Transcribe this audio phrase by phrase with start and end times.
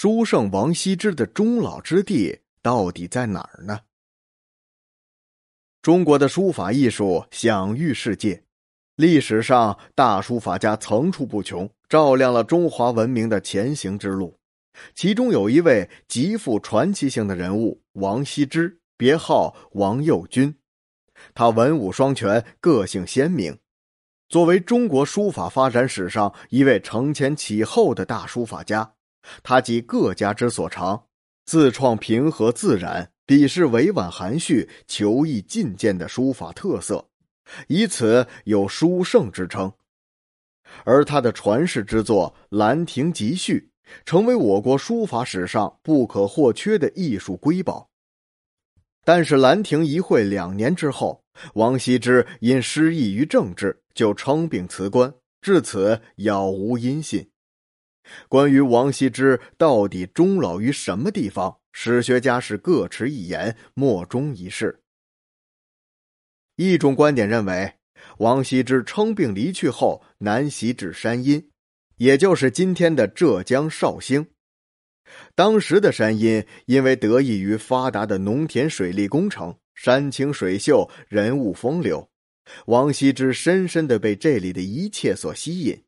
[0.00, 3.80] 书圣王羲之的终老之地到底在哪儿呢？
[5.82, 8.44] 中国的书法艺术享誉世界，
[8.94, 14.38] 历史上大书法家层出不穷，照亮了中华文明的前行之路。
[14.94, 20.54] 其中有一位极富传奇性的人物王羲之，别号王右军。
[21.34, 23.58] 他文武双全，个性鲜明，
[24.28, 28.94] 作为中国书法发展史上一位承前启后的大书法家，
[29.42, 31.04] 他集各家之所长，
[31.46, 37.08] 自创平和自然、笔势委婉含蓄、求意进谏的书法特色，
[37.66, 39.72] 以此有“书圣”之称。
[40.84, 43.58] 而他的传世之作《兰亭集序》。
[44.04, 47.88] 成为我国书法史上不可或缺的艺术瑰宝。
[49.02, 57.30] 但是兰亭一会两年之后，王羲之因失意于政治，就称病辞官，至此杳无音信。
[58.28, 64.80] 关于王羲之到底终老于什么地方，史学家是各持一言，莫衷一是。
[66.56, 67.74] 一种观点认为，
[68.18, 71.50] 王羲之称病离去后，南袭至山阴。
[71.98, 74.28] 也就是今天的浙江绍兴，
[75.34, 82.08] 当时的山阴因为得益于发达的农田水利工程，山清水秀，人物风流，
[82.66, 85.82] 王羲之深深的被这里的一切所吸引，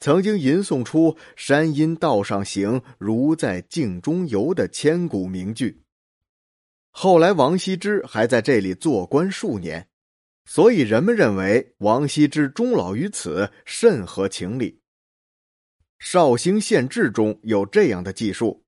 [0.00, 5.82] 曾经吟诵出“山阴道上行，如在镜中游”的千古名句。
[6.90, 9.88] 后来，王羲之还在这里做官数年，
[10.46, 14.80] 所以人们认为王羲之终老于此，甚合情理。
[15.98, 18.64] 绍兴县志中有这样的记述，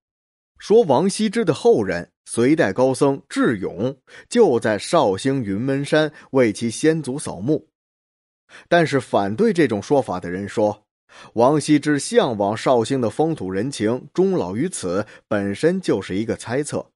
[0.59, 3.98] 说王羲之的后人隋代高僧智勇
[4.29, 7.70] 就在绍兴云门山为其先祖扫墓。
[8.69, 10.88] 但是反对这种说法的人说，
[11.34, 16.91] 王羲之向往绍兴的风土人情，终老于此本身就是一个猜测。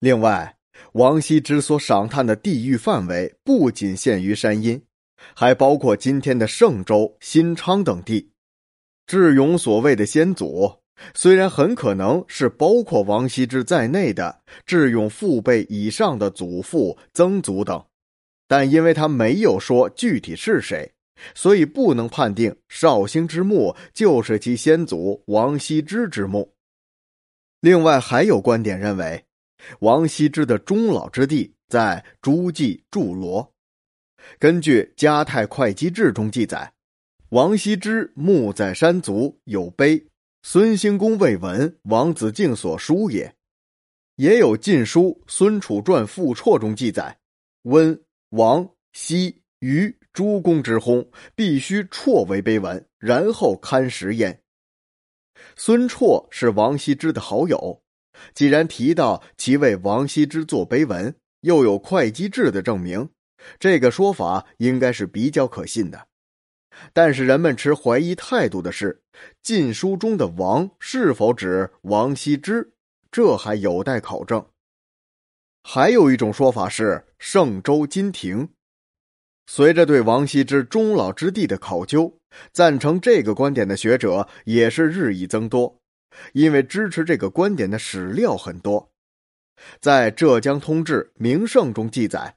[0.00, 0.56] 另外，
[0.92, 4.82] 王羲之所赏叹的地域范围不仅限于山阴，
[5.34, 8.30] 还包括今天的嵊州、新昌等地。
[9.06, 10.78] 智勇所谓的先祖，
[11.14, 17.84] 虽然很可能是包括王羲之在内的智勇父辈以上的祖父、曾祖等，
[18.48, 20.92] 但因为他没有说具体是谁，
[21.34, 26.52] 所以不能判定绍兴之墓就是其先祖王羲之之墓。
[27.60, 29.24] 另外，还有观点认为，
[29.80, 33.52] 王羲之的终老之地在诸暨筑罗。
[34.38, 36.72] 根据《嘉泰会稽志》中记载。
[37.30, 40.06] 王羲之墓在山足，有碑，
[40.42, 43.34] 孙兴公未闻，王子敬所书也。
[44.16, 47.18] 也有《晋书·孙楚传复绰》中记载：
[47.62, 54.42] 温、王、羲、于诸公之薨，必须辍为碑文，然后刊石焉。
[55.56, 57.82] 孙绰是王羲之的好友，
[58.34, 63.08] 既然提到其为王羲之作碑文，又有会稽志的证明，
[63.58, 66.08] 这个说法应该是比较可信的。
[66.92, 69.02] 但是人们持怀疑态度的是，
[69.42, 72.72] 《晋书》中的“王”是否指王羲之，
[73.10, 74.46] 这还有待考证。
[75.62, 78.48] 还有一种说法是嵊州金亭。
[79.54, 82.10] 随着对王羲之终老之地的考究，
[82.54, 85.78] 赞成这个观点的学者也是日益增多，
[86.32, 88.90] 因为支持这个观点的史料很多。
[89.78, 92.34] 在《浙江通志·名胜》中记载。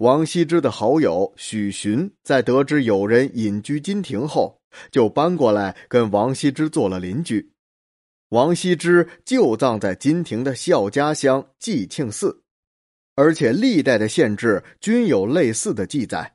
[0.00, 7.52] 王羲之的好友许寻在得知有人隐居金庭后，就搬过来跟王羲之做了邻居。
[8.28, 12.43] 王羲之就葬在金庭的孝家乡济庆寺，
[13.14, 16.34] 而且历代的县志均有类似的记载。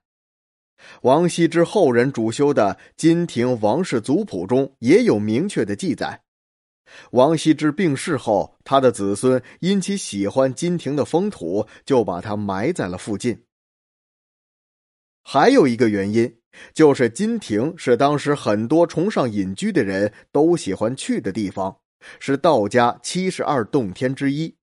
[1.01, 6.21] 王羲之后人主修的《金庭王氏族谱》中也有明确的记载。
[7.11, 13.43] 王羲之病逝后，他的子孙因其喜欢金庭的风土，就把他埋在了附近。
[15.21, 16.37] 还有一个原因，
[16.73, 21.77] 就是金庭是当时很多崇尚隐居的人都喜欢去的地方，
[22.19, 24.55] 是道家七十二洞天之一。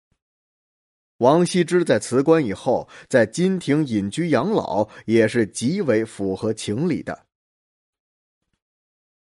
[1.18, 7.26] 王羲之在辞官以后，在金庭隐居养老，也是极为符合情理的。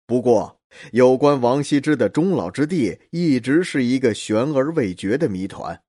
[0.06, 0.60] 不过，
[0.94, 5.82] 有关王羲之的终老之地，一直是一个悬而未决的谜团。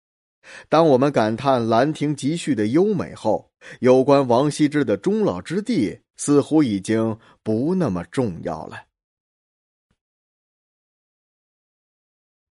[0.68, 8.76] 当我们感叹《兰亭集序》的优美后，有关王羲之的终老之地，似乎已经不那么重要了。